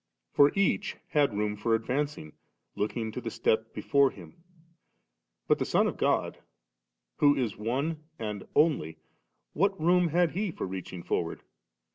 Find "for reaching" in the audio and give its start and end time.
10.49-11.03